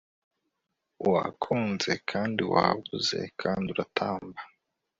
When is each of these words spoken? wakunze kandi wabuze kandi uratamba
wakunze 1.11 1.91
kandi 2.11 2.41
wabuze 2.53 3.19
kandi 3.41 3.67
uratamba 3.73 4.39